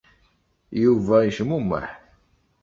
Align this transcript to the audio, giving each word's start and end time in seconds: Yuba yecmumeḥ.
Yuba 0.83 1.15
yecmumeḥ. 1.25 1.87